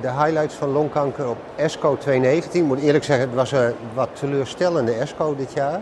de 0.00 0.10
highlights 0.10 0.54
van 0.54 0.68
longkanker 0.68 1.28
op 1.28 1.36
ESCO 1.56 1.96
2019. 1.96 2.60
Ik 2.60 2.66
moet 2.66 2.80
eerlijk 2.80 3.04
zeggen, 3.04 3.26
het 3.26 3.36
was 3.36 3.52
een 3.52 3.72
wat 3.94 4.08
teleurstellende 4.12 4.92
ESCO 4.92 5.36
dit 5.36 5.52
jaar. 5.52 5.80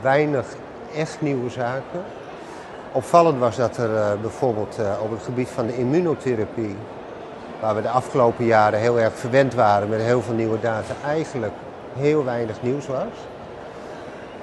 Weinig 0.00 0.46
echt 0.96 1.20
nieuwe 1.20 1.50
zaken. 1.50 2.02
Opvallend 2.92 3.38
was 3.38 3.56
dat 3.56 3.76
er 3.76 3.90
uh, 3.90 4.10
bijvoorbeeld 4.20 4.76
uh, 4.80 4.92
op 5.02 5.10
het 5.10 5.22
gebied 5.22 5.48
van 5.48 5.66
de 5.66 5.76
immunotherapie, 5.76 6.76
waar 7.60 7.74
we 7.74 7.82
de 7.82 7.88
afgelopen 7.88 8.44
jaren 8.44 8.78
heel 8.78 9.00
erg 9.00 9.12
verwend 9.14 9.54
waren 9.54 9.88
met 9.88 10.00
heel 10.00 10.22
veel 10.22 10.34
nieuwe 10.34 10.60
data, 10.60 10.94
eigenlijk 11.06 11.52
heel 11.96 12.24
weinig 12.24 12.62
nieuws 12.62 12.86
was. 12.86 13.16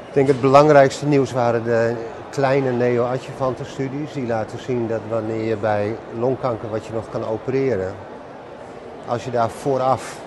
Ik 0.08 0.14
denk 0.14 0.28
het 0.28 0.42
belangrijkste 0.42 1.06
nieuws 1.06 1.32
waren 1.32 1.64
de 1.64 1.96
kleine 2.30 2.72
neoadjuvante 2.72 3.66
studies. 3.66 4.14
Die 4.14 4.28
laten 4.28 4.60
zien 4.60 4.88
dat 4.88 5.00
wanneer 5.10 5.44
je 5.44 5.56
bij 5.58 5.96
longkanker 6.20 6.70
wat 6.70 6.86
je 6.86 6.94
nog 6.94 7.10
kan 7.10 7.26
opereren, 7.26 7.94
als 9.08 9.24
je 9.24 9.32
daar 9.32 9.50
vooraf 9.50 10.22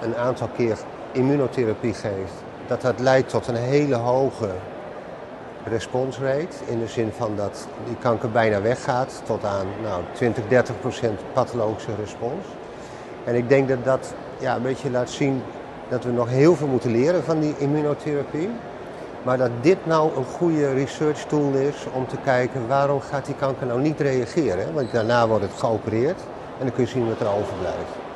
een 0.00 0.16
aantal 0.16 0.48
keer 0.56 0.78
immunotherapie 1.12 1.94
geeft, 1.94 2.32
dat 2.66 2.80
dat 2.80 2.98
leidt 3.00 3.28
tot 3.28 3.46
een 3.46 3.56
hele 3.56 3.94
hoge 3.94 4.48
responsrate. 5.64 6.56
In 6.66 6.78
de 6.78 6.86
zin 6.86 7.12
van 7.16 7.36
dat 7.36 7.66
die 7.86 7.96
kanker 7.96 8.30
bijna 8.30 8.60
weggaat 8.60 9.22
tot 9.24 9.44
aan 9.44 9.66
nou, 9.82 10.02
20, 10.12 10.48
30 10.48 10.80
procent 10.80 11.20
pathologische 11.32 11.94
respons. 12.00 12.46
En 13.24 13.34
ik 13.34 13.48
denk 13.48 13.68
dat 13.68 13.84
dat 13.84 14.14
ja, 14.38 14.56
een 14.56 14.62
beetje 14.62 14.90
laat 14.90 15.10
zien 15.10 15.42
dat 15.88 16.04
we 16.04 16.10
nog 16.10 16.28
heel 16.28 16.54
veel 16.54 16.66
moeten 16.66 16.90
leren 16.90 17.24
van 17.24 17.40
die 17.40 17.54
immunotherapie. 17.58 18.50
Maar 19.22 19.38
dat 19.38 19.50
dit 19.60 19.86
nou 19.86 20.16
een 20.16 20.24
goede 20.24 20.72
research 20.72 21.24
tool 21.24 21.52
is 21.52 21.86
om 21.92 22.06
te 22.06 22.16
kijken 22.24 22.68
waarom 22.68 23.00
gaat 23.00 23.26
die 23.26 23.34
kanker 23.34 23.66
nou 23.66 23.80
niet 23.80 24.00
reageren. 24.00 24.74
Want 24.74 24.92
daarna 24.92 25.26
wordt 25.26 25.44
het 25.44 25.52
geopereerd 25.58 26.20
en 26.58 26.64
dan 26.64 26.72
kun 26.72 26.84
je 26.84 26.90
zien 26.90 27.08
wat 27.08 27.20
er 27.20 27.34
overblijft. 27.34 28.07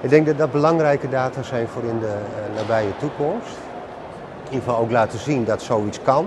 Ik 0.00 0.10
denk 0.10 0.26
dat 0.26 0.38
dat 0.38 0.52
belangrijke 0.52 1.08
data 1.08 1.42
zijn 1.42 1.68
voor 1.68 1.82
in 1.82 1.98
de 1.98 2.06
uh, 2.06 2.56
nabije 2.56 2.96
toekomst. 2.98 3.56
In 4.44 4.54
ieder 4.54 4.68
geval 4.68 4.78
ook 4.78 4.90
laten 4.90 5.18
zien 5.18 5.44
dat 5.44 5.62
zoiets 5.62 6.02
kan. 6.02 6.26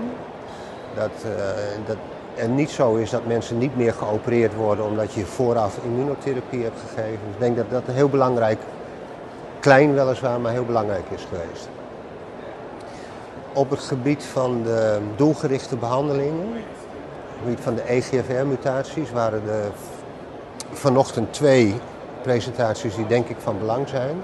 Dat, 0.94 1.10
uh, 1.26 1.32
dat 1.86 1.96
het 2.34 2.50
niet 2.50 2.70
zo 2.70 2.94
is 2.94 3.10
dat 3.10 3.26
mensen 3.26 3.58
niet 3.58 3.76
meer 3.76 3.92
geopereerd 3.92 4.54
worden 4.54 4.84
omdat 4.84 5.12
je 5.12 5.26
vooraf 5.26 5.78
immunotherapie 5.84 6.62
hebt 6.62 6.80
gegeven. 6.80 7.20
Ik 7.32 7.38
denk 7.38 7.56
dat 7.56 7.70
dat 7.70 7.82
een 7.86 7.94
heel 7.94 8.08
belangrijk, 8.08 8.58
klein 9.60 9.94
weliswaar, 9.94 10.40
maar 10.40 10.52
heel 10.52 10.64
belangrijk 10.64 11.04
is 11.08 11.26
geweest. 11.28 11.68
Op 13.52 13.70
het 13.70 13.80
gebied 13.80 14.24
van 14.24 14.62
de 14.62 14.98
doelgerichte 15.16 15.76
behandelingen, 15.76 16.46
op 16.46 16.54
het 16.54 17.42
gebied 17.42 17.60
van 17.60 17.74
de 17.74 17.82
EGFR-mutaties, 17.82 19.12
waren 19.12 19.42
er 19.48 19.72
vanochtend 20.72 21.32
twee 21.32 21.80
presentaties 22.22 22.94
die 22.94 23.06
denk 23.06 23.28
ik 23.28 23.36
van 23.38 23.58
belang 23.58 23.88
zijn. 23.88 24.16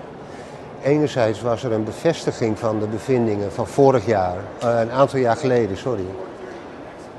Enerzijds 0.82 1.42
was 1.42 1.64
er 1.64 1.72
een 1.72 1.84
bevestiging 1.84 2.58
van 2.58 2.78
de 2.78 2.86
bevindingen 2.86 3.52
van 3.52 3.66
vorig 3.66 4.06
jaar, 4.06 4.36
uh, 4.36 4.80
een 4.80 4.90
aantal 4.90 5.18
jaar 5.18 5.36
geleden, 5.36 5.76
sorry. 5.76 6.04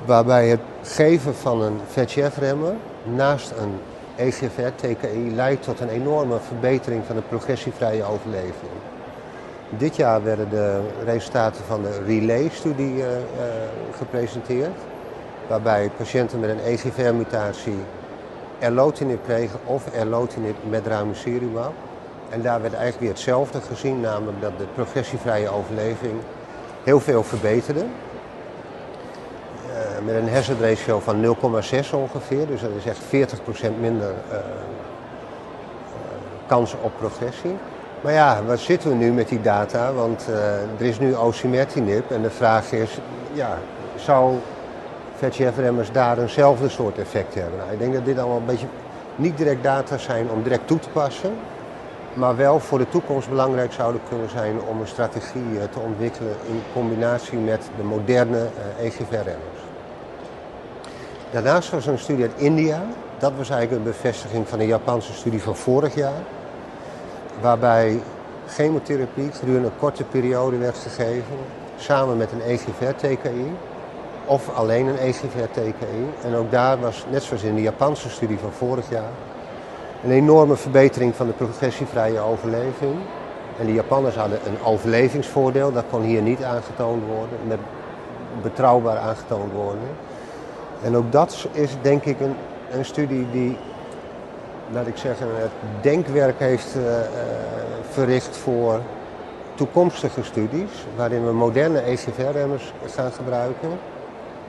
Waarbij 0.06 0.48
het 0.48 0.60
geven 0.84 1.36
van 1.36 1.62
een 1.62 1.80
VEGF-remmer 1.88 2.74
naast 3.04 3.52
een 3.52 3.80
EGFR-TKI 4.16 5.36
leidt 5.36 5.64
tot 5.64 5.80
een 5.80 5.90
enorme 5.90 6.38
verbetering 6.48 7.04
van 7.06 7.16
de 7.16 7.22
progressievrije 7.22 8.04
overleving. 8.04 8.72
Dit 9.70 9.96
jaar 9.96 10.24
werden 10.24 10.50
de 10.50 10.82
resultaten 11.06 11.64
van 11.68 11.82
de 11.82 12.04
Relay-studie 12.06 12.94
uh, 12.96 13.02
uh, 13.02 13.12
gepresenteerd, 13.98 14.78
waarbij 15.48 15.92
patiënten 15.98 16.40
met 16.40 16.50
een 16.50 16.60
EGFR-mutatie 16.60 17.78
erlotinib 18.60 19.24
kregen 19.24 19.60
of 19.66 19.94
erlotinib 19.94 20.56
met 20.70 20.88
ramucirumab. 20.88 21.74
En 22.30 22.42
daar 22.42 22.62
werd 22.62 22.74
eigenlijk 22.74 23.02
weer 23.02 23.12
hetzelfde 23.12 23.62
gezien, 23.62 24.02
namelijk 24.02 24.42
dat 24.42 24.58
de 24.58 24.66
progressievrije 24.74 25.50
overleving 25.50 26.14
heel 26.84 27.00
veel 27.00 27.24
verbeterde. 27.24 27.80
Uh, 27.80 27.86
met 30.06 30.16
een 30.16 30.34
hazard 30.34 30.62
ratio 30.62 31.00
van 31.00 31.26
0,6 31.26 31.32
ongeveer, 31.92 32.48
dus 32.48 32.62
dat 32.62 32.72
is 32.78 32.86
echt 32.86 33.04
40% 33.04 33.08
minder 33.80 34.10
uh, 34.10 34.34
uh, 34.34 34.40
kans 36.48 36.76
op 36.82 36.92
progressie. 36.98 37.58
Maar 38.02 38.14
ja, 38.14 38.44
waar 38.44 38.58
zitten 38.58 38.90
we 38.90 38.96
nu 38.96 39.12
met 39.12 39.28
die 39.28 39.42
data? 39.42 39.94
Want 39.94 40.28
er 40.78 40.86
is 40.86 41.00
nu 41.00 41.16
osimertinib 41.16 42.12
en 42.12 42.22
de 42.22 42.30
vraag 42.30 42.72
is, 42.72 42.98
ja, 43.34 43.58
zou 43.96 44.36
VEGF-remmers 45.20 45.92
daar 45.92 46.18
eenzelfde 46.18 46.70
soort 46.70 46.98
effect 46.98 47.36
hebben. 47.36 47.58
Nou, 47.58 47.72
ik 47.72 47.80
denk 47.80 47.94
dat 47.94 48.06
dit 48.06 48.18
allemaal 48.18 48.38
een 48.38 48.46
beetje 48.46 48.68
niet 49.16 49.38
direct 49.38 49.64
data 49.64 49.98
zijn 49.98 50.30
om 50.30 50.44
direct 50.44 50.68
toe 50.68 50.80
te 50.80 50.90
passen, 50.90 51.34
maar 52.14 52.36
wel 52.36 52.60
voor 52.60 52.78
de 52.78 52.90
toekomst 52.90 53.30
belangrijk 53.30 53.74
zouden 53.74 54.02
kunnen 54.10 54.30
zijn 54.30 54.62
om 54.62 54.80
een 54.80 54.88
strategie 54.88 55.60
eh, 55.60 55.64
te 55.72 55.80
ontwikkelen 55.80 56.36
in 56.48 56.62
combinatie 56.74 57.38
met 57.38 57.70
de 57.78 57.84
moderne 57.84 58.38
uh, 58.38 58.86
EGFR-remmers. 58.86 59.60
Daarnaast 61.32 61.70
was 61.72 61.86
er 61.86 61.92
een 61.92 62.00
studie 62.00 62.24
uit 62.24 62.34
India. 62.36 62.82
Dat 63.18 63.32
was 63.38 63.50
eigenlijk 63.50 63.86
een 63.86 63.92
bevestiging 63.92 64.48
van 64.48 64.60
een 64.60 64.68
Japanse 64.68 65.14
studie 65.14 65.42
van 65.42 65.56
vorig 65.56 65.96
jaar, 65.96 66.22
waarbij 67.42 68.02
chemotherapie 68.48 69.32
gedurende 69.32 69.68
een 69.68 69.78
korte 69.80 70.04
periode 70.04 70.58
werd 70.58 70.78
gegeven, 70.78 71.38
samen 71.78 72.18
met 72.18 72.32
een 72.32 72.42
EGFR-TKI 72.42 73.52
of 74.30 74.50
alleen 74.56 74.88
een 74.88 74.98
EGFR-TKI. 74.98 76.06
En 76.24 76.36
ook 76.36 76.52
daar 76.52 76.80
was, 76.80 77.06
net 77.10 77.24
zoals 77.24 77.44
in 77.44 77.56
de 77.56 77.62
Japanse 77.62 78.10
studie 78.10 78.38
van 78.38 78.52
vorig 78.52 78.90
jaar, 78.90 79.12
een 80.04 80.12
enorme 80.12 80.56
verbetering 80.56 81.16
van 81.16 81.28
de 81.28 81.34
progressievrije 81.34 82.20
overleving. 82.20 82.96
En 83.60 83.66
de 83.66 83.74
Japanners 83.74 84.16
hadden 84.16 84.40
een 84.46 84.64
overlevingsvoordeel, 84.64 85.72
dat 85.72 85.84
kon 85.90 86.02
hier 86.02 86.22
niet 86.22 86.44
aangetoond 86.44 87.04
worden, 87.06 87.38
met 87.48 87.60
betrouwbaar 88.42 88.98
aangetoond 88.98 89.54
worden. 89.54 89.90
En 90.84 90.96
ook 90.96 91.12
dat 91.12 91.48
is 91.52 91.72
denk 91.82 92.04
ik 92.04 92.20
een, 92.20 92.36
een 92.72 92.86
studie 92.86 93.28
die, 93.32 93.58
laat 94.72 94.88
ik 94.88 94.98
zeggen, 94.98 95.28
het 95.34 95.52
denkwerk 95.82 96.40
heeft 96.40 96.76
uh, 96.76 96.84
uh, 96.84 97.00
verricht 97.90 98.38
voor 98.38 98.80
toekomstige 99.56 100.24
studies, 100.24 100.72
waarin 100.96 101.26
we 101.26 101.32
moderne 101.32 101.82
EGFR-remmers 101.82 102.74
gaan 102.86 103.12
gebruiken. 103.12 103.70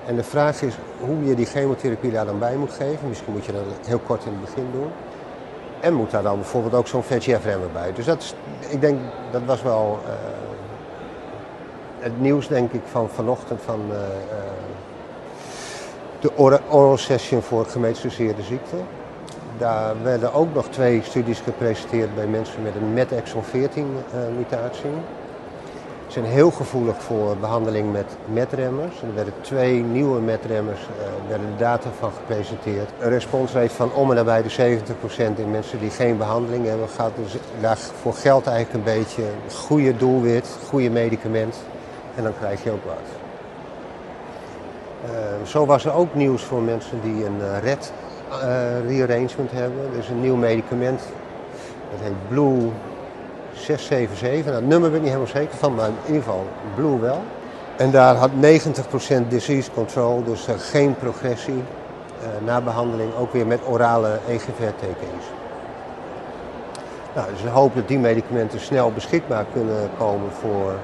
En 0.06 0.16
de 0.16 0.22
vraag 0.22 0.62
is 0.62 0.74
hoe 1.00 1.24
je 1.24 1.34
die 1.34 1.46
chemotherapie 1.46 2.10
daar 2.10 2.26
dan 2.26 2.38
bij 2.38 2.56
moet 2.56 2.72
geven. 2.72 3.08
Misschien 3.08 3.32
moet 3.32 3.44
je 3.44 3.52
dat 3.52 3.62
heel 3.86 3.98
kort 3.98 4.24
in 4.24 4.32
het 4.32 4.40
begin 4.40 4.66
doen. 4.72 4.90
En 5.80 5.94
moet 5.94 6.10
daar 6.10 6.22
dan 6.22 6.36
bijvoorbeeld 6.36 6.74
ook 6.74 6.86
zo'n 6.86 7.02
VEGF-remmer 7.02 7.70
bij. 7.72 7.92
Dus 7.92 8.04
dat 8.04 8.22
is, 8.22 8.34
ik 8.68 8.80
denk, 8.80 8.98
dat 9.30 9.42
was 9.44 9.62
wel 9.62 9.98
uh, 10.04 10.10
het 11.98 12.20
nieuws 12.20 12.48
denk 12.48 12.72
ik 12.72 12.82
van 12.90 13.08
vanochtend 13.08 13.60
van 13.64 13.80
uh, 13.90 13.96
uh, 13.96 14.02
de 16.20 16.36
oral 16.70 16.96
session 16.96 17.42
voor 17.42 17.66
gemetastaseerde 17.66 18.42
ziekte. 18.42 18.76
Daar 19.58 20.02
werden 20.02 20.32
ook 20.32 20.54
nog 20.54 20.66
twee 20.68 21.02
studies 21.02 21.40
gepresenteerd 21.40 22.14
bij 22.14 22.26
mensen 22.26 22.62
met 22.62 22.74
een 22.74 22.92
MET 22.92 23.12
exon 23.12 23.44
14 23.44 23.96
mutatie 24.36 24.90
zijn 26.12 26.24
heel 26.24 26.50
gevoelig 26.50 27.02
voor 27.02 27.36
behandeling 27.36 27.92
met 27.92 28.16
metremmers. 28.24 29.02
Er 29.02 29.14
werden 29.14 29.34
twee 29.40 29.82
nieuwe 29.82 30.20
metremmers, 30.20 30.80
uh, 30.80 31.28
werden 31.28 31.54
data 31.58 31.90
van 31.98 32.10
gepresenteerd. 32.12 32.90
Een 32.98 33.08
responsrate 33.08 33.74
van 33.74 33.92
om 33.92 34.10
en 34.10 34.16
nabij 34.16 34.42
de 34.42 34.50
70% 34.50 35.38
in 35.38 35.50
mensen 35.50 35.78
die 35.78 35.90
geen 35.90 36.18
behandeling 36.18 36.66
hebben 36.66 36.88
gehad. 36.88 37.12
Dus 37.16 37.36
daarvoor 37.60 38.14
geldt 38.14 38.46
eigenlijk 38.46 38.86
een 38.86 38.98
beetje 38.98 39.22
goede 39.54 39.96
doelwit, 39.96 40.48
goede 40.68 40.90
medicament. 40.90 41.56
En 42.14 42.22
dan 42.22 42.32
krijg 42.38 42.64
je 42.64 42.70
ook 42.70 42.84
wat. 42.84 43.08
Uh, 45.04 45.46
zo 45.46 45.66
was 45.66 45.84
er 45.84 45.92
ook 45.92 46.14
nieuws 46.14 46.42
voor 46.42 46.62
mensen 46.62 47.00
die 47.02 47.24
een 47.24 47.38
uh, 47.40 47.58
RED 47.62 47.92
rearrangement 48.86 49.50
hebben. 49.52 49.90
Dus 49.96 50.08
een 50.08 50.20
nieuw 50.20 50.36
medicament. 50.36 51.02
Dat 51.90 52.00
heet 52.00 52.28
Blue 52.28 52.70
677. 53.60 54.44
Nou, 54.44 54.56
het 54.56 54.66
nummer 54.66 54.90
ben 54.90 54.98
ik 54.98 55.04
niet 55.04 55.14
helemaal 55.14 55.34
zeker 55.34 55.56
van, 55.56 55.74
maar 55.74 55.88
in 55.88 55.94
ieder 56.06 56.22
geval 56.22 56.46
Blue 56.74 56.98
wel. 56.98 57.22
En 57.76 57.90
daar 57.90 58.14
had 58.14 58.30
90% 58.30 59.28
disease 59.28 59.70
control, 59.70 60.24
dus 60.24 60.48
uh, 60.48 60.54
geen 60.58 60.96
progressie 60.96 61.54
uh, 62.22 62.46
na 62.46 62.60
behandeling, 62.60 63.14
ook 63.16 63.32
weer 63.32 63.46
met 63.46 63.60
orale 63.66 64.18
EGFR-TKI's. 64.28 65.26
Nou, 67.14 67.30
dus 67.32 67.42
we 67.42 67.48
hopen 67.48 67.76
dat 67.76 67.88
die 67.88 67.98
medicamenten 67.98 68.60
snel 68.60 68.92
beschikbaar 68.92 69.44
kunnen 69.52 69.90
komen 69.98 70.30
voor 70.40 70.74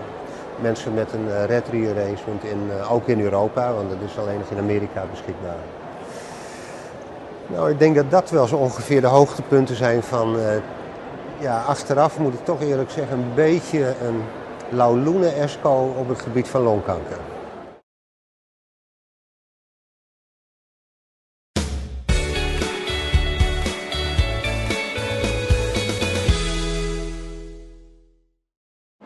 mensen 0.60 0.94
met 0.94 1.12
een 1.12 1.26
uh, 1.28 1.44
red 1.44 1.68
rearrangement, 1.70 2.44
in, 2.44 2.70
ook 2.90 3.06
in 3.08 3.20
Europa, 3.20 3.72
want 3.72 3.90
dat 3.90 3.98
is 4.08 4.18
alleen 4.18 4.38
nog 4.38 4.50
in 4.50 4.58
Amerika 4.58 5.04
beschikbaar. 5.10 5.58
Nou, 7.46 7.70
ik 7.70 7.78
denk 7.78 7.94
dat 7.94 8.10
dat 8.10 8.30
wel 8.30 8.46
zo 8.46 8.56
ongeveer 8.56 9.00
de 9.00 9.06
hoogtepunten 9.06 9.76
zijn 9.76 10.02
van 10.02 10.36
ja, 11.40 11.62
achteraf 11.62 12.18
moet 12.18 12.34
ik 12.34 12.44
toch 12.44 12.60
eerlijk 12.60 12.90
zeggen, 12.90 13.18
een 13.18 13.34
beetje 13.34 13.94
een 14.00 14.22
lauloene 14.70 15.28
esco 15.28 15.94
op 15.98 16.08
het 16.08 16.20
gebied 16.20 16.48
van 16.48 16.62
longkanker. 16.62 17.18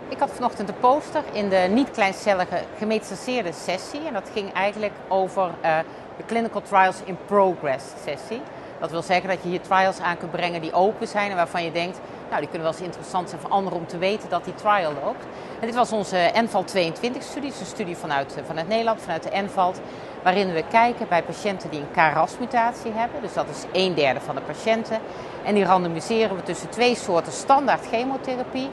Ik 0.09 0.19
had 0.19 0.31
vanochtend 0.31 0.69
de 0.69 0.75
poster 0.75 1.23
in 1.33 1.49
de 1.49 1.69
niet-kleincellige 1.71 2.63
gemetastaseerde 2.79 3.53
sessie. 3.53 4.07
En 4.07 4.13
dat 4.13 4.31
ging 4.33 4.53
eigenlijk 4.53 4.93
over 5.09 5.51
eh, 5.61 5.79
de 6.17 6.25
Clinical 6.27 6.63
Trials 6.63 7.03
in 7.05 7.17
Progress 7.27 7.85
sessie. 8.05 8.41
Dat 8.81 8.91
wil 8.91 9.03
zeggen 9.03 9.29
dat 9.29 9.43
je 9.43 9.49
hier 9.49 9.61
trials 9.61 10.01
aan 10.01 10.17
kunt 10.17 10.31
brengen 10.31 10.61
die 10.61 10.73
open 10.73 11.09
zijn 11.09 11.31
en 11.31 11.37
waarvan 11.37 11.65
je 11.65 11.73
denkt, 11.73 12.01
nou 12.31 12.43
die 12.43 12.51
kunnen 12.51 12.69
wel 12.69 12.77
eens 12.77 12.87
interessant 12.87 13.29
zijn 13.29 13.41
voor 13.41 13.51
anderen 13.51 13.79
om 13.79 13.87
te 13.87 13.99
weten 13.99 14.29
dat 14.29 14.45
die 14.45 14.55
trial 14.55 14.93
loopt. 15.05 15.25
En 15.61 15.67
dit 15.67 15.75
was 15.75 15.93
onze 15.93 16.17
ENVAL 16.17 16.65
22 16.65 17.23
studie, 17.23 17.51
dus 17.51 17.61
een 17.61 17.67
studie 17.67 17.97
vanuit, 17.97 18.37
eh, 18.37 18.45
vanuit 18.47 18.69
Nederland, 18.69 19.01
vanuit 19.01 19.23
de 19.23 19.31
ENVAL, 19.31 19.73
waarin 20.23 20.53
we 20.53 20.65
kijken 20.71 21.09
bij 21.09 21.23
patiënten 21.23 21.71
die 21.71 21.81
een 21.81 21.91
KRAS-mutatie 21.91 22.93
hebben. 22.93 23.21
Dus 23.21 23.33
dat 23.33 23.49
is 23.49 23.65
een 23.73 23.95
derde 23.95 24.21
van 24.21 24.35
de 24.35 24.41
patiënten. 24.41 24.99
En 25.45 25.55
die 25.55 25.65
randomiseren 25.65 26.37
we 26.37 26.43
tussen 26.43 26.69
twee 26.69 26.95
soorten 26.95 27.33
standaard 27.33 27.87
chemotherapie. 27.87 28.71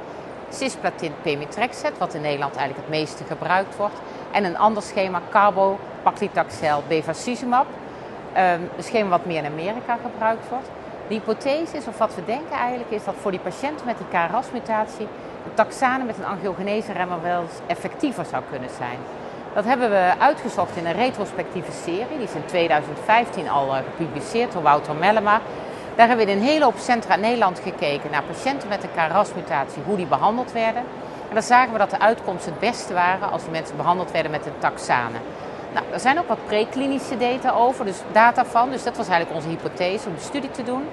Cisplatin 0.50 1.14
pemetrexed, 1.22 1.98
wat 1.98 2.14
in 2.14 2.22
Nederland 2.22 2.56
eigenlijk 2.56 2.88
het 2.88 3.00
meeste 3.00 3.24
gebruikt 3.24 3.76
wordt. 3.76 3.96
En 4.32 4.44
een 4.44 4.58
ander 4.58 4.84
schema, 4.84 5.22
carbopaclitaxel 5.30 6.84
bevacizumab. 6.88 7.66
Um, 8.38 8.70
een 8.78 8.84
schema 8.84 9.10
wat 9.10 9.26
meer 9.26 9.44
in 9.44 9.52
Amerika 9.52 9.98
gebruikt 10.04 10.50
wordt. 10.50 10.70
De 11.08 11.14
hypothese 11.14 11.78
is, 11.78 11.88
of 11.88 11.98
wat 11.98 12.16
we 12.16 12.26
denken 12.26 12.58
eigenlijk, 12.58 12.92
is 12.92 13.04
dat 13.04 13.14
voor 13.22 13.32
die 13.32 13.40
patiënten 13.40 13.86
met 13.86 13.98
die 13.98 14.08
KRAS-mutatie 14.08 15.08
een 15.46 15.54
taxane 15.54 16.04
met 16.04 16.18
een 16.18 16.26
angiogenese 16.26 16.92
remmer 16.92 17.22
wel 17.22 17.42
eens 17.42 17.60
effectiever 17.68 18.26
zou 18.26 18.44
kunnen 18.50 18.70
zijn. 18.78 18.98
Dat 19.54 19.66
hebben 19.66 19.90
we 19.90 20.14
uitgezocht 20.20 20.76
in 20.76 20.86
een 20.86 20.94
retrospectieve 20.94 21.72
serie. 21.72 22.18
Die 22.18 22.28
is 22.28 22.34
in 22.34 22.46
2015 22.46 23.50
al 23.50 23.68
uh, 23.68 23.78
gepubliceerd 23.78 24.52
door 24.52 24.62
Wouter 24.62 24.96
Mellema. 24.96 25.42
Daar 25.96 26.08
hebben 26.08 26.26
we 26.26 26.32
in 26.32 26.38
een 26.38 26.44
hele 26.44 26.64
hoop 26.64 26.78
centra 26.78 27.16
Nederland 27.16 27.60
gekeken 27.60 28.12
naar 28.12 28.24
patiënten 28.24 28.70
met 28.70 28.84
een 28.84 28.94
KRAS-mutatie, 28.96 29.82
hoe 29.86 29.96
die 29.96 30.06
behandeld 30.06 30.52
werden. 30.52 30.84
En 31.30 31.34
dan 31.34 31.44
zagen 31.44 31.72
we 31.72 31.78
dat 31.78 31.90
de 31.90 32.00
uitkomsten 32.00 32.52
het 32.52 32.60
beste 32.60 32.94
waren 32.94 33.32
als 33.32 33.42
die 33.42 33.52
mensen 33.52 33.78
behandeld 33.78 34.12
werden 34.12 34.32
met 34.32 34.46
een 34.46 34.60
taxane. 34.60 35.18
Nou, 35.78 35.90
er 35.92 36.00
zijn 36.00 36.20
ook 36.20 36.28
wat 36.28 36.46
preklinische 36.46 37.18
data 37.18 37.52
over, 37.52 37.86
dus 37.86 37.98
data 38.12 38.46
van. 38.46 38.70
Dus 38.70 38.84
dat 38.84 38.98
was 38.98 39.08
eigenlijk 39.08 39.40
onze 39.40 39.50
hypothese 39.50 40.08
om 40.08 40.16
de 40.16 40.22
studie 40.22 40.52
te 40.52 40.64
doen. 40.64 40.84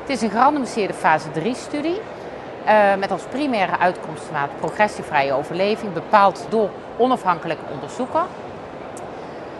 Het 0.00 0.08
is 0.08 0.22
een 0.22 0.30
gerandomiseerde 0.30 0.94
fase 0.94 1.28
3-studie. 1.28 2.00
Uh, 2.66 2.94
met 2.94 3.10
als 3.10 3.22
primaire 3.22 3.78
uitkomstmaat 3.78 4.48
progressievrije 4.58 5.32
overleving, 5.32 5.92
bepaald 5.92 6.46
door 6.48 6.70
onafhankelijke 6.96 7.62
onderzoeker. 7.72 8.22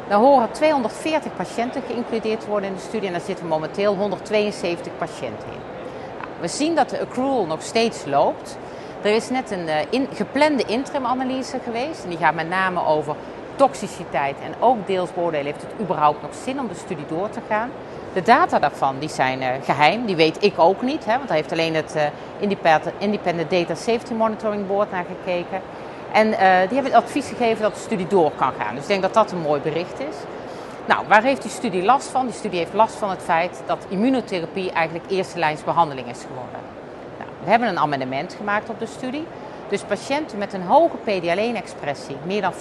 Daar 0.08 0.18
horen 0.18 0.50
240 0.50 1.36
patiënten 1.36 1.82
geïncludeerd 1.86 2.46
worden 2.46 2.68
in 2.68 2.74
de 2.74 2.80
studie 2.80 3.06
en 3.06 3.12
daar 3.12 3.24
zitten 3.24 3.46
momenteel 3.46 3.96
172 3.96 4.92
patiënten 4.98 5.48
in. 5.48 5.60
Nou, 6.18 6.30
we 6.40 6.48
zien 6.48 6.74
dat 6.74 6.90
de 6.90 7.00
accrual 7.00 7.46
nog 7.46 7.62
steeds 7.62 8.04
loopt. 8.04 8.58
Er 9.02 9.14
is 9.14 9.30
net 9.30 9.50
een 9.50 9.68
in, 9.90 10.08
geplande 10.14 10.64
interimanalyse 10.64 11.58
geweest 11.64 12.02
en 12.02 12.08
die 12.08 12.18
gaat 12.18 12.34
met 12.34 12.48
name 12.48 12.86
over 12.86 13.16
toxiciteit 13.56 14.36
en 14.44 14.54
ook 14.58 14.86
deels 14.86 15.14
beoordelen 15.14 15.46
heeft 15.46 15.62
het 15.62 15.80
überhaupt 15.80 16.22
nog 16.22 16.30
zin 16.44 16.60
om 16.60 16.68
de 16.68 16.74
studie 16.74 17.04
door 17.08 17.30
te 17.30 17.40
gaan. 17.48 17.70
De 18.12 18.22
data 18.22 18.58
daarvan 18.58 18.98
die 18.98 19.08
zijn 19.08 19.42
uh, 19.42 19.48
geheim, 19.64 20.06
die 20.06 20.16
weet 20.16 20.44
ik 20.44 20.58
ook 20.58 20.82
niet, 20.82 21.04
hè, 21.04 21.16
want 21.16 21.28
daar 21.28 21.36
heeft 21.36 21.52
alleen 21.52 21.74
het 21.74 21.96
uh, 21.96 22.02
Independent, 22.98 23.50
Data 23.50 23.74
Safety 23.74 24.12
Monitoring 24.12 24.66
Board 24.66 24.90
naar 24.90 25.04
gekeken. 25.04 25.60
En 26.12 26.26
uh, 26.26 26.36
die 26.38 26.74
hebben 26.74 26.92
het 26.92 26.94
advies 26.94 27.28
gegeven 27.28 27.62
dat 27.62 27.74
de 27.74 27.80
studie 27.80 28.06
door 28.06 28.30
kan 28.36 28.52
gaan. 28.58 28.74
Dus 28.74 28.82
ik 28.82 28.88
denk 28.88 29.02
dat 29.02 29.14
dat 29.14 29.32
een 29.32 29.40
mooi 29.40 29.60
bericht 29.60 30.00
is. 30.00 30.16
Nou, 30.86 31.04
waar 31.08 31.22
heeft 31.22 31.42
die 31.42 31.50
studie 31.50 31.82
last 31.82 32.08
van? 32.08 32.26
Die 32.26 32.34
studie 32.34 32.58
heeft 32.58 32.72
last 32.72 32.94
van 32.94 33.10
het 33.10 33.22
feit 33.22 33.62
dat 33.66 33.86
immunotherapie 33.88 34.72
eigenlijk 34.72 35.10
eerste 35.10 35.56
behandeling 35.64 36.08
is 36.08 36.20
geworden. 36.20 36.60
Nou, 37.18 37.30
we 37.44 37.50
hebben 37.50 37.68
een 37.68 37.78
amendement 37.78 38.34
gemaakt 38.34 38.68
op 38.68 38.78
de 38.78 38.86
studie. 38.86 39.26
Dus 39.68 39.82
patiënten 39.82 40.38
met 40.38 40.52
een 40.52 40.62
hoge 40.62 40.96
PD-L1-expressie, 40.96 42.16
meer 42.24 42.40
dan 42.40 42.52
50%, 42.52 42.56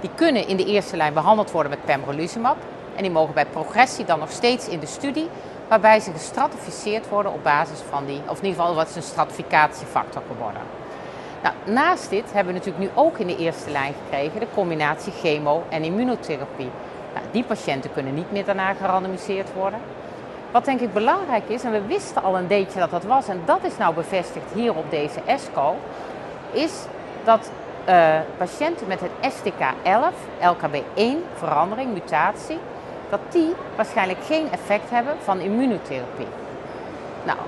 die 0.00 0.10
kunnen 0.14 0.48
in 0.48 0.56
de 0.56 0.64
eerste 0.64 0.96
lijn 0.96 1.14
behandeld 1.14 1.50
worden 1.50 1.70
met 1.70 1.84
pembrolizumab. 1.84 2.56
En 2.96 3.02
die 3.02 3.10
mogen 3.10 3.34
bij 3.34 3.46
progressie 3.46 4.04
dan 4.04 4.18
nog 4.18 4.30
steeds 4.30 4.68
in 4.68 4.80
de 4.80 4.86
studie, 4.86 5.28
waarbij 5.68 6.00
ze 6.00 6.10
gestratificeerd 6.10 7.08
worden 7.08 7.32
op 7.32 7.42
basis 7.42 7.78
van 7.90 8.06
die, 8.06 8.20
of 8.28 8.38
in 8.38 8.44
ieder 8.44 8.60
geval 8.60 8.74
wat 8.74 8.88
is 8.88 8.96
een 8.96 9.02
stratificatiefactor 9.02 10.22
geworden. 10.26 10.60
Nou, 11.42 11.54
naast 11.64 12.10
dit 12.10 12.32
hebben 12.32 12.52
we 12.52 12.58
natuurlijk 12.58 12.84
nu 12.84 12.90
ook 13.02 13.18
in 13.18 13.26
de 13.26 13.36
eerste 13.36 13.70
lijn 13.70 13.94
gekregen 14.02 14.40
de 14.40 14.46
combinatie 14.54 15.12
chemo- 15.12 15.64
en 15.68 15.82
immunotherapie. 15.82 16.70
Nou, 17.14 17.26
die 17.30 17.44
patiënten 17.44 17.92
kunnen 17.92 18.14
niet 18.14 18.32
meer 18.32 18.44
daarna 18.44 18.74
gerandomiseerd 18.74 19.52
worden. 19.52 19.78
Wat 20.54 20.64
denk 20.64 20.80
ik 20.80 20.92
belangrijk 20.92 21.48
is, 21.48 21.62
en 21.62 21.72
we 21.72 21.86
wisten 21.86 22.22
al 22.22 22.38
een 22.38 22.46
beetje 22.46 22.78
dat 22.78 22.90
dat 22.90 23.04
was, 23.04 23.28
en 23.28 23.42
dat 23.44 23.64
is 23.64 23.76
nou 23.76 23.94
bevestigd 23.94 24.52
hier 24.54 24.74
op 24.74 24.90
deze 24.90 25.20
ESCO, 25.26 25.76
is 26.52 26.72
dat 27.24 27.50
uh, 27.88 28.18
patiënten 28.36 28.86
met 28.86 29.00
het 29.00 29.34
STK11, 29.34 30.14
LKB1 30.40 31.34
verandering, 31.34 31.92
mutatie, 31.92 32.58
dat 33.10 33.20
die 33.30 33.54
waarschijnlijk 33.76 34.18
geen 34.24 34.52
effect 34.52 34.90
hebben 34.90 35.14
van 35.22 35.40
immunotherapie. 35.40 36.26
Nou, 37.24 37.38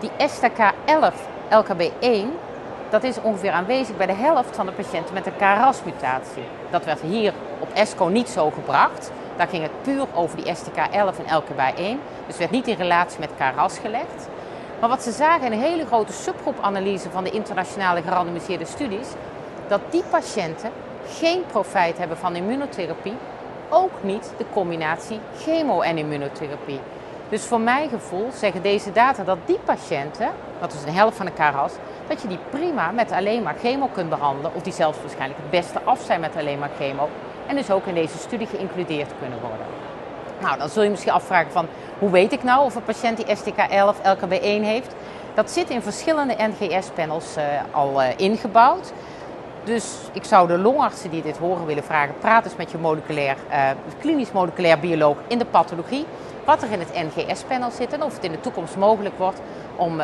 die 0.00 0.10
STK11, 0.10 1.14
LKB1, 1.50 2.26
dat 2.90 3.02
is 3.02 3.20
ongeveer 3.20 3.52
aanwezig 3.52 3.96
bij 3.96 4.06
de 4.06 4.12
helft 4.12 4.56
van 4.56 4.66
de 4.66 4.72
patiënten 4.72 5.14
met 5.14 5.26
een 5.26 5.36
KRAS-mutatie. 5.36 6.44
Dat 6.70 6.84
werd 6.84 7.00
hier 7.00 7.32
op 7.58 7.68
ESCO 7.74 8.08
niet 8.08 8.28
zo 8.28 8.50
gebracht. 8.50 9.10
Daar 9.36 9.48
ging 9.48 9.62
het 9.62 9.82
puur 9.82 10.06
over 10.14 10.36
die 10.36 10.54
STK11 10.54 11.26
en 11.26 11.42
LKB1. 11.42 11.98
Dus 12.26 12.36
werd 12.38 12.50
niet 12.50 12.68
in 12.68 12.76
relatie 12.76 13.20
met 13.20 13.30
KRAS 13.36 13.78
gelegd. 13.78 14.28
Maar 14.80 14.88
wat 14.88 15.02
ze 15.02 15.10
zagen 15.10 15.46
in 15.46 15.52
een 15.52 15.58
hele 15.58 15.86
grote 15.86 16.12
subgroepanalyse 16.12 17.10
van 17.10 17.24
de 17.24 17.30
internationale 17.30 18.02
gerandomiseerde 18.02 18.64
studies, 18.64 19.08
dat 19.68 19.80
die 19.90 20.02
patiënten 20.10 20.70
geen 21.08 21.46
profijt 21.46 21.98
hebben 21.98 22.16
van 22.16 22.36
immunotherapie, 22.36 23.16
ook 23.68 23.90
niet 24.00 24.32
de 24.38 24.44
combinatie 24.52 25.20
chemo- 25.38 25.80
en 25.80 25.98
immunotherapie. 25.98 26.80
Dus 27.28 27.44
voor 27.44 27.60
mijn 27.60 27.88
gevoel 27.88 28.28
zeggen 28.32 28.62
deze 28.62 28.92
data 28.92 29.24
dat 29.24 29.38
die 29.44 29.58
patiënten, 29.64 30.30
dat 30.60 30.72
is 30.72 30.82
een 30.82 30.94
helft 30.94 31.16
van 31.16 31.26
de 31.26 31.32
KRAS, 31.32 31.72
dat 32.08 32.22
je 32.22 32.28
die 32.28 32.38
prima 32.50 32.90
met 32.90 33.12
alleen 33.12 33.42
maar 33.42 33.56
chemo 33.60 33.88
kunt 33.92 34.08
behandelen, 34.08 34.54
of 34.54 34.62
die 34.62 34.72
zelfs 34.72 34.98
waarschijnlijk 35.00 35.40
het 35.40 35.50
beste 35.50 35.80
af 35.84 36.00
zijn 36.00 36.20
met 36.20 36.36
alleen 36.36 36.58
maar 36.58 36.70
chemo, 36.78 37.08
en 37.46 37.56
dus 37.56 37.70
ook 37.70 37.86
in 37.86 37.94
deze 37.94 38.18
studie 38.18 38.46
geïncludeerd 38.46 39.12
kunnen 39.20 39.38
worden. 39.40 39.66
Nou, 40.40 40.58
dan 40.58 40.68
zul 40.68 40.82
je 40.82 40.90
misschien 40.90 41.12
afvragen 41.12 41.52
van 41.52 41.66
hoe 41.98 42.10
weet 42.10 42.32
ik 42.32 42.42
nou 42.42 42.64
of 42.64 42.74
een 42.74 42.84
patiënt 42.84 43.16
die 43.16 43.36
STK11, 43.36 43.96
LKB1 44.02 44.62
heeft? 44.62 44.94
Dat 45.34 45.50
zit 45.50 45.70
in 45.70 45.82
verschillende 45.82 46.36
NGS-panels 46.38 47.36
uh, 47.36 47.44
al 47.70 48.02
uh, 48.02 48.08
ingebouwd. 48.16 48.92
Dus 49.64 49.96
ik 50.12 50.24
zou 50.24 50.48
de 50.48 50.58
longartsen 50.58 51.10
die 51.10 51.22
dit 51.22 51.36
horen 51.36 51.66
willen 51.66 51.84
vragen, 51.84 52.14
praat 52.20 52.44
eens 52.44 52.56
met 52.56 52.70
je 52.70 52.78
moleculair, 52.78 53.36
uh, 53.50 53.70
klinisch 54.00 54.32
moleculair 54.32 54.78
bioloog 54.78 55.16
in 55.26 55.38
de 55.38 55.44
pathologie. 55.44 56.06
Wat 56.44 56.62
er 56.62 56.70
in 56.70 56.78
het 56.78 56.94
NGS-panel 56.94 57.70
zit 57.70 57.92
en 57.92 58.02
of 58.02 58.14
het 58.14 58.24
in 58.24 58.32
de 58.32 58.40
toekomst 58.40 58.76
mogelijk 58.76 59.18
wordt 59.18 59.40
om 59.76 60.00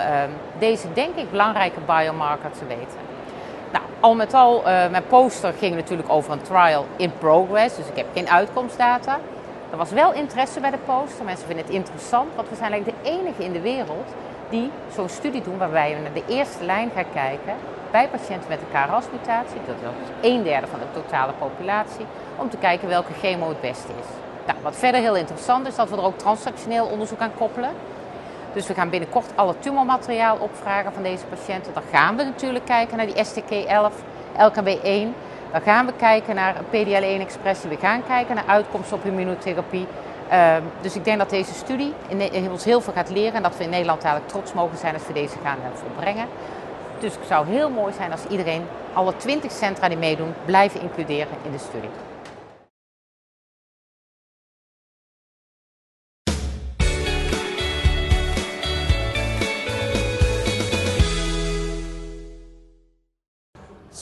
deze, 0.58 0.92
denk 0.92 1.16
ik, 1.16 1.30
belangrijke 1.30 1.80
biomarker 1.87 2.50
te 2.50 2.66
weten. 2.66 2.99
Nou, 3.73 3.85
al 4.00 4.14
met 4.14 4.35
al, 4.35 4.59
uh, 4.59 4.64
mijn 4.64 5.07
poster 5.07 5.52
ging 5.52 5.75
natuurlijk 5.75 6.09
over 6.11 6.33
een 6.33 6.43
trial 6.43 6.87
in 6.97 7.12
progress, 7.19 7.76
dus 7.76 7.87
ik 7.87 7.97
heb 7.97 8.07
geen 8.14 8.29
uitkomstdata. 8.29 9.19
Er 9.71 9.76
was 9.76 9.91
wel 9.91 10.12
interesse 10.12 10.61
bij 10.61 10.71
de 10.71 10.79
poster, 10.87 11.25
mensen 11.25 11.47
vinden 11.47 11.64
het 11.64 11.75
interessant, 11.75 12.35
want 12.35 12.49
we 12.49 12.55
zijn 12.55 12.73
eigenlijk 12.73 13.02
de 13.02 13.11
enige 13.11 13.45
in 13.45 13.52
de 13.52 13.61
wereld 13.61 14.09
die 14.49 14.71
zo'n 14.95 15.09
studie 15.09 15.43
doen 15.43 15.59
waarbij 15.59 15.95
we 15.95 16.00
naar 16.00 16.12
de 16.12 16.35
eerste 16.35 16.64
lijn 16.64 16.91
gaan 16.95 17.12
kijken 17.12 17.55
bij 17.91 18.09
patiënten 18.09 18.49
met 18.49 18.59
een 18.61 18.87
KRAS-mutatie, 18.87 19.61
dat 19.67 19.76
is 19.76 20.31
een 20.31 20.43
derde 20.43 20.67
van 20.67 20.79
de 20.79 21.00
totale 21.00 21.33
populatie, 21.38 22.07
om 22.37 22.50
te 22.50 22.57
kijken 22.57 22.88
welke 22.88 23.12
chemo 23.12 23.49
het 23.49 23.61
beste 23.61 23.93
is. 24.00 24.07
Nou, 24.47 24.59
wat 24.62 24.76
verder 24.76 25.00
heel 25.00 25.17
interessant 25.17 25.67
is, 25.67 25.75
dat 25.75 25.91
we 25.91 25.97
er 25.97 26.05
ook 26.05 26.19
transactioneel 26.19 26.87
onderzoek 26.87 27.21
aan 27.21 27.35
koppelen. 27.35 27.71
Dus 28.52 28.66
we 28.66 28.75
gaan 28.75 28.90
binnenkort 28.90 29.32
alle 29.35 29.54
tumormateriaal 29.59 30.37
opvragen 30.37 30.92
van 30.92 31.02
deze 31.02 31.25
patiënten. 31.25 31.73
Dan 31.75 31.82
gaan 31.92 32.16
we 32.16 32.25
natuurlijk 32.25 32.64
kijken 32.64 32.97
naar 32.97 33.06
die 33.06 33.25
STK11, 33.25 33.92
LKB1. 34.37 35.09
Dan 35.52 35.61
gaan 35.61 35.87
we 35.87 35.92
kijken 35.97 36.35
naar 36.35 36.54
PDL1-expressie. 36.54 37.68
We 37.68 37.76
gaan 37.80 38.02
kijken 38.06 38.35
naar 38.35 38.47
uitkomsten 38.47 38.97
op 38.97 39.04
immunotherapie. 39.04 39.87
Uh, 40.32 40.56
dus 40.80 40.97
ik 40.97 41.04
denk 41.04 41.18
dat 41.18 41.30
deze 41.30 41.54
studie 41.54 41.92
in, 42.09 42.50
ons 42.50 42.64
heel 42.64 42.80
veel 42.80 42.92
gaat 42.92 43.11
leren 43.11 43.35
en 43.35 43.42
dat 43.42 43.56
we 43.56 43.64
in 43.64 43.71
Nederland 43.71 44.02
eigenlijk 44.02 44.32
trots 44.32 44.52
mogen 44.52 44.78
zijn 44.78 44.94
als 44.94 45.06
we 45.06 45.12
deze 45.12 45.37
gaan 45.42 45.59
uh, 45.59 45.66
volbrengen. 45.75 46.26
Dus 46.99 47.14
het 47.14 47.26
zou 47.26 47.47
heel 47.47 47.71
mooi 47.71 47.92
zijn 47.92 48.12
als 48.12 48.26
iedereen, 48.26 48.62
alle 48.92 49.16
20 49.16 49.52
centra 49.52 49.88
die 49.88 49.99
meedoen, 49.99 50.35
blijven 50.44 50.80
includeren 50.80 51.37
in 51.42 51.52
de 51.52 51.59
studie. 51.59 51.90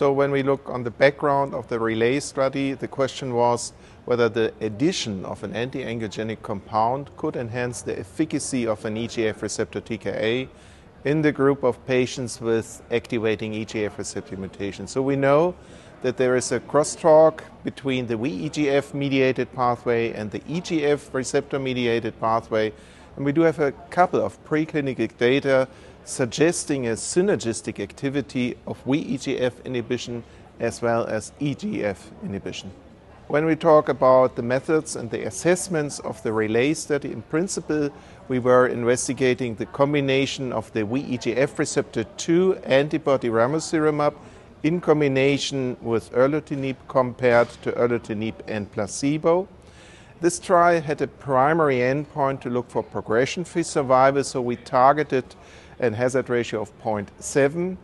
So 0.01 0.11
when 0.11 0.31
we 0.31 0.43
look 0.43 0.67
on 0.71 0.83
the 0.83 0.91
background 0.91 1.53
of 1.53 1.69
the 1.69 1.79
relay 1.79 2.21
study, 2.21 2.73
the 2.73 2.89
question 2.89 3.35
was 3.35 3.75
whether 4.07 4.31
the 4.31 4.55
addition 4.63 5.27
of 5.27 5.45
an 5.45 5.55
anti-angiogenic 5.55 6.41
compound 6.41 7.15
could 7.19 7.37
enhance 7.37 7.83
the 7.83 7.99
efficacy 7.99 8.67
of 8.67 8.83
an 8.87 8.97
EGF 8.97 9.43
receptor 9.43 9.79
TKA 9.79 10.49
in 11.05 11.21
the 11.21 11.31
group 11.31 11.63
of 11.63 11.85
patients 11.87 12.41
with 12.41 12.81
activating 12.91 13.53
EGF 13.53 13.99
receptor 13.99 14.39
mutation. 14.39 14.87
So 14.87 15.03
we 15.03 15.17
know 15.17 15.55
that 16.01 16.17
there 16.17 16.35
is 16.35 16.51
a 16.51 16.61
crosstalk 16.61 17.41
between 17.63 18.07
the 18.07 18.17
VEGF 18.17 18.95
mediated 18.95 19.53
pathway 19.53 20.15
and 20.15 20.31
the 20.31 20.41
EGF 20.41 21.13
receptor 21.13 21.59
mediated 21.59 22.19
pathway. 22.19 22.73
And 23.17 23.25
we 23.27 23.33
do 23.33 23.43
have 23.43 23.59
a 23.59 23.73
couple 23.91 24.25
of 24.25 24.43
preclinical 24.47 25.15
data 25.19 25.69
suggesting 26.05 26.87
a 26.87 26.93
synergistic 26.93 27.81
activity 27.81 28.57
of 28.67 28.83
VEGF 28.85 29.65
inhibition 29.65 30.23
as 30.59 30.83
well 30.83 31.07
as 31.07 31.33
EGF 31.41 31.99
inhibition. 32.23 32.71
When 33.29 33.47
we 33.47 33.55
talk 33.55 33.89
about 33.89 34.35
the 34.35 34.43
methods 34.43 34.97
and 34.97 35.09
the 35.11 35.25
assessments 35.27 36.01
of 36.01 36.21
the 36.25 36.33
relay 36.33 36.75
study, 36.75 37.13
in 37.13 37.23
principle, 37.23 37.91
we 38.27 38.41
were 38.41 38.67
investigating 38.67 39.55
the 39.55 39.67
combination 39.67 40.53
of 40.53 40.73
the 40.73 40.83
VEGF 40.83 41.57
receptor 41.59 42.05
2 42.05 42.57
antibody 42.65 43.29
ramucirumab 43.29 44.15
in 44.63 44.81
combination 44.81 45.77
with 45.81 46.13
erlotinib 46.13 46.77
compared 46.89 47.49
to 47.63 47.73
erlotinib 47.73 48.35
and 48.49 48.71
placebo. 48.73 49.49
This 50.21 50.39
trial 50.39 50.83
had 50.83 51.01
a 51.01 51.07
primary 51.07 51.79
endpoint 51.79 52.41
to 52.43 52.51
look 52.51 52.69
for 52.69 52.83
progression-free 52.83 53.63
survival, 53.63 54.23
so 54.23 54.43
we 54.43 54.57
targeted 54.57 55.25
a 55.81 55.95
hazard 55.95 56.29
ratio 56.29 56.61
of 56.61 56.79
0.7 56.83 57.77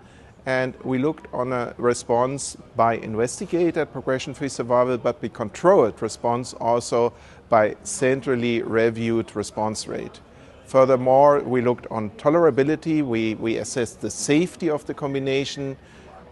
and 0.47 0.75
we 0.85 0.99
looked 0.99 1.27
on 1.35 1.53
a 1.53 1.75
response 1.77 2.57
by 2.77 2.95
investigator 2.95 3.85
progression-free 3.85 4.49
survival, 4.49 4.97
but 4.97 5.21
we 5.21 5.29
controlled 5.29 6.01
response 6.01 6.55
also 6.55 7.13
by 7.49 7.77
centrally 7.83 8.63
reviewed 8.63 9.35
response 9.35 9.89
rate. 9.89 10.21
Furthermore, 10.65 11.41
we 11.41 11.61
looked 11.61 11.89
on 11.91 12.11
tolerability, 12.11 13.05
we, 13.05 13.35
we 13.35 13.57
assessed 13.57 14.01
the 14.01 14.11
safety 14.11 14.71
of 14.71 14.87
the 14.87 14.95
combination, 14.95 15.77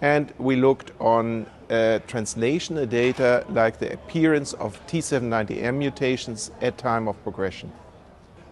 and 0.00 0.32
we 0.38 0.54
looked 0.54 0.92
on 1.00 1.46
uh, 1.70 1.98
translational 2.06 2.88
data 2.88 3.44
like 3.48 3.78
the 3.78 3.92
appearance 3.92 4.52
of 4.54 4.84
T790M 4.86 5.74
mutations 5.74 6.52
at 6.60 6.78
time 6.78 7.08
of 7.08 7.20
progression. 7.24 7.72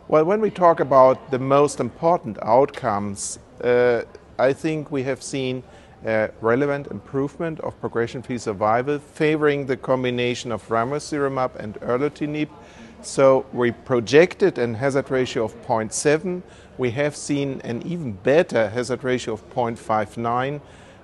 Well, 0.09 0.25
when 0.25 0.41
we 0.41 0.51
talk 0.51 0.81
about 0.81 1.31
the 1.31 1.39
most 1.39 1.79
important 1.79 2.37
outcomes, 2.43 3.39
uh, 3.63 4.03
I 4.39 4.53
think 4.53 4.91
we 4.91 5.05
have 5.05 5.23
seen 5.23 5.63
a 6.05 6.31
relevant 6.41 6.89
improvement 6.89 7.61
of 7.61 7.81
progression-free 7.81 8.39
survival 8.39 8.99
favoring 8.99 9.67
the 9.67 9.77
combination 9.77 10.51
of 10.51 10.69
ramucirumab 10.69 11.55
and 11.57 11.75
erlotinib. 11.81 12.49
So 13.03 13.47
we 13.53 13.71
projected 13.71 14.59
a 14.59 14.75
hazard 14.75 15.09
ratio 15.11 15.45
of 15.45 15.55
0.7. 15.67 16.43
We 16.79 16.91
have 16.91 17.15
seen 17.15 17.61
an 17.63 17.83
even 17.87 18.13
better 18.13 18.69
hazard 18.71 19.05
ratio 19.05 19.35
of 19.35 19.49
0.59 19.55 20.61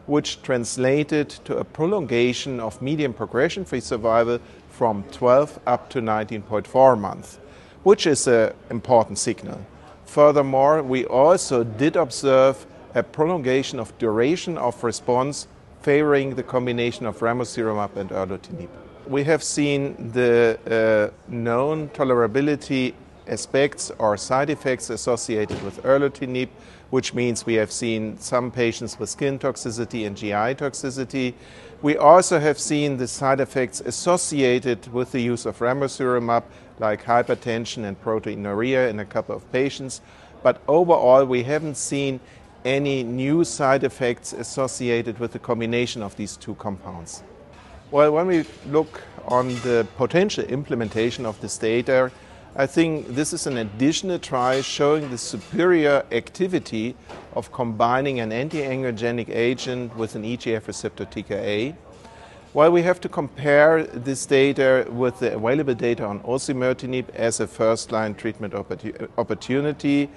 which 0.09 0.40
translated 0.43 1.28
to 1.45 1.59
a 1.59 1.64
prolongation 1.64 2.59
of 2.61 2.81
median 2.81 3.12
progression-free 3.12 3.81
survival 3.81 4.40
from 4.71 5.05
12 5.12 5.61
up 5.67 5.90
to 5.90 6.00
19.4 6.00 6.99
months, 6.99 7.38
which 7.82 8.06
is 8.06 8.26
an 8.26 8.52
important 8.70 9.18
signal. 9.18 9.61
Furthermore, 10.04 10.82
we 10.82 11.04
also 11.04 11.64
did 11.64 11.97
observe 11.97 12.66
a 12.94 13.02
prolongation 13.02 13.78
of 13.78 13.97
duration 13.99 14.56
of 14.58 14.82
response 14.82 15.47
favoring 15.82 16.35
the 16.35 16.42
combination 16.42 17.06
of 17.06 17.18
ramucirumab 17.20 17.97
and 17.97 18.11
erlotinib. 18.11 18.68
We 19.06 19.25
have 19.25 19.42
seen 19.42 20.12
the 20.12 20.58
uh, 20.66 21.32
known 21.32 21.88
tolerability 21.90 22.94
aspects 23.28 23.90
or 23.99 24.16
side 24.16 24.50
effects 24.50 24.90
associated 24.90 25.62
with 25.62 25.82
erlotinib, 25.82 26.49
which 26.90 27.14
means 27.14 27.44
we 27.44 27.54
have 27.54 27.70
seen 27.70 28.18
some 28.18 28.50
patients 28.50 28.99
with 28.99 29.08
skin 29.08 29.38
toxicity 29.38 30.06
and 30.06 30.16
GI 30.16 30.54
toxicity. 30.56 31.35
We 31.82 31.97
also 31.97 32.40
have 32.40 32.58
seen 32.58 32.97
the 32.97 33.06
side 33.06 33.40
effects 33.40 33.80
associated 33.80 34.92
with 34.92 35.12
the 35.12 35.20
use 35.20 35.47
of 35.47 35.58
ramucirumab, 35.58 36.42
like 36.78 37.04
hypertension 37.04 37.85
and 37.85 38.00
proteinuria 38.02 38.88
in 38.88 39.00
a 39.00 39.04
couple 39.04 39.37
of 39.37 39.50
patients. 39.52 40.00
But 40.42 40.61
overall, 40.66 41.25
we 41.25 41.42
haven't 41.42 41.76
seen 41.76 42.20
any 42.64 43.02
new 43.02 43.44
side 43.44 43.85
effects 43.85 44.32
associated 44.32 45.18
with 45.18 45.32
the 45.32 45.38
combination 45.38 46.02
of 46.02 46.16
these 46.16 46.37
two 46.37 46.54
compounds. 46.56 47.23
Well, 47.90 48.12
when 48.12 48.26
we 48.26 48.44
look 48.66 49.02
on 49.26 49.49
the 49.61 49.87
potential 49.97 50.44
implementation 50.44 51.25
of 51.25 51.40
this 51.40 51.56
data, 51.58 52.11
I 52.57 52.67
think 52.67 53.09
this 53.09 53.33
is 53.33 53.47
an 53.47 53.59
additional 53.59 54.19
trial 54.19 54.62
showing 54.62 55.11
the 55.11 55.19
superior 55.19 56.05
activity 56.11 56.97
of 57.35 57.52
combining 57.52 58.21
an 58.21 58.33
anti-angiogenic 58.33 59.28
agent 59.28 59.95
with 59.97 60.14
an 60.14 60.23
EGF 60.25 60.67
receptor 60.67 61.05
TKA. 61.05 61.76
While 62.55 62.73
we 62.73 62.83
have 62.83 63.00
to 63.02 63.09
compare 63.09 63.85
this 63.85 64.25
data 64.25 64.87
with 64.90 65.21
the 65.21 65.35
available 65.35 65.75
data 65.75 66.07
on 66.07 66.21
osimertinib 66.21 67.11
as 67.11 67.38
a 67.40 67.47
first-line 67.47 68.14
treatment 68.14 68.55
opportunity, 68.55 70.09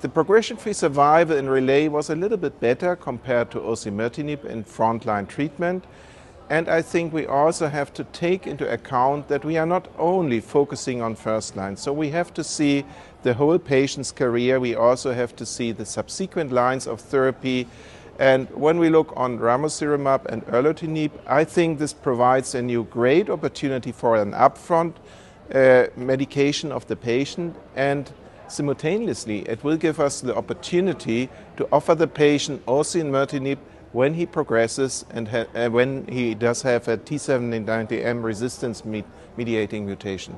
the 0.00 0.08
progression-free 0.08 0.72
survival 0.72 1.36
in 1.36 1.48
Relay 1.48 1.86
was 1.88 2.10
a 2.10 2.16
little 2.16 2.38
bit 2.38 2.58
better 2.58 2.96
compared 2.96 3.50
to 3.52 3.60
osimertinib 3.60 4.44
in 4.44 4.64
frontline 4.64 5.28
treatment. 5.28 5.84
And 6.50 6.68
I 6.68 6.82
think 6.82 7.12
we 7.12 7.26
also 7.26 7.68
have 7.68 7.94
to 7.94 8.02
take 8.02 8.48
into 8.48 8.68
account 8.68 9.28
that 9.28 9.44
we 9.44 9.56
are 9.56 9.66
not 9.66 9.86
only 9.96 10.40
focusing 10.40 11.00
on 11.00 11.14
first 11.14 11.54
line. 11.54 11.76
So 11.76 11.92
we 11.92 12.10
have 12.10 12.34
to 12.34 12.42
see 12.42 12.84
the 13.22 13.34
whole 13.34 13.58
patient's 13.60 14.10
career. 14.10 14.58
We 14.58 14.74
also 14.74 15.12
have 15.12 15.36
to 15.36 15.46
see 15.46 15.70
the 15.70 15.86
subsequent 15.86 16.50
lines 16.50 16.88
of 16.88 17.00
therapy. 17.00 17.68
And 18.18 18.50
when 18.50 18.80
we 18.80 18.90
look 18.90 19.12
on 19.16 19.38
ramucirumab 19.38 20.26
and 20.26 20.44
erlotinib, 20.46 21.12
I 21.24 21.44
think 21.44 21.78
this 21.78 21.92
provides 21.92 22.56
a 22.56 22.62
new 22.62 22.82
great 22.82 23.30
opportunity 23.30 23.92
for 23.92 24.16
an 24.16 24.32
upfront 24.32 24.94
uh, 25.54 25.86
medication 25.96 26.72
of 26.72 26.84
the 26.88 26.96
patient 26.96 27.56
and 27.76 28.12
simultaneously 28.48 29.40
it 29.48 29.62
will 29.62 29.76
give 29.76 30.00
us 30.00 30.20
the 30.20 30.34
opportunity 30.36 31.28
to 31.56 31.68
offer 31.72 31.94
the 31.94 32.06
patient 32.06 32.64
osimertinib 32.66 33.58
when 33.92 34.14
he 34.14 34.26
progresses 34.26 35.04
and 35.10 35.28
uh, 35.28 35.68
when 35.68 36.06
he 36.06 36.34
does 36.34 36.62
have 36.62 36.86
a 36.88 36.96
T790M 36.96 38.22
resistance 38.22 38.84
mediating 39.36 39.86
mutation. 39.86 40.36